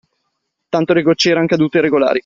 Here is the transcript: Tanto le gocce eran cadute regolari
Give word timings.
Tanto 0.67 0.93
le 0.93 1.03
gocce 1.03 1.29
eran 1.29 1.45
cadute 1.45 1.79
regolari 1.79 2.19